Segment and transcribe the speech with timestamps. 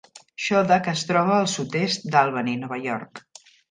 [0.45, 3.27] Schodack es troba al sud-est d'Albany (Nova York).